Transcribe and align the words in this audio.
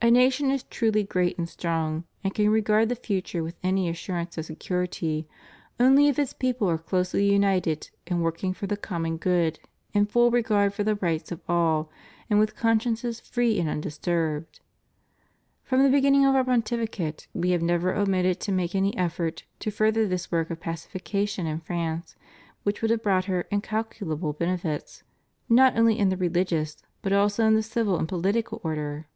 A 0.00 0.12
nation 0.12 0.52
is 0.52 0.62
truly 0.62 1.02
great 1.02 1.36
and 1.38 1.48
strong, 1.48 2.04
and 2.22 2.32
can 2.32 2.50
regard 2.50 2.88
the 2.88 2.94
future 2.94 3.42
with 3.42 3.56
any 3.64 3.88
assurance 3.88 4.38
of 4.38 4.44
security, 4.44 5.26
only 5.80 6.06
if 6.06 6.20
its 6.20 6.32
people 6.32 6.70
are 6.70 6.78
closely 6.78 7.28
united 7.28 7.90
in 8.06 8.20
working 8.20 8.54
for 8.54 8.68
the 8.68 8.76
common 8.76 9.16
good 9.16 9.58
in 9.92 10.06
full 10.06 10.30
regard 10.30 10.72
for 10.72 10.84
the 10.84 10.94
rights 10.94 11.32
of 11.32 11.40
all, 11.48 11.90
and 12.30 12.38
vidth 12.38 12.54
consciences 12.54 13.18
free 13.18 13.58
and 13.58 13.68
undisturbed. 13.68 14.60
From 15.64 15.82
the 15.82 15.88
beginning 15.90 16.24
of 16.24 16.36
Our 16.36 16.44
Pontificate 16.44 17.26
We 17.34 17.50
have 17.50 17.60
never 17.60 17.92
omitted 17.92 18.38
to 18.38 18.52
make 18.52 18.76
any 18.76 18.96
effort 18.96 19.46
to 19.58 19.72
further 19.72 20.06
this 20.06 20.30
work 20.30 20.48
of 20.48 20.60
pacification 20.60 21.44
in 21.48 21.58
France 21.58 22.14
which 22.62 22.82
would 22.82 22.92
have 22.92 23.02
brought 23.02 23.24
her 23.24 23.48
incalculable 23.50 24.32
benefits, 24.34 25.02
not 25.48 25.76
only 25.76 25.98
in 25.98 26.08
the 26.08 26.16
religious, 26.16 26.80
but 27.02 27.12
also 27.12 27.44
in 27.46 27.54
the 27.54 27.64
civil 27.64 27.98
and 27.98 28.08
political 28.08 28.60
order. 28.62 29.08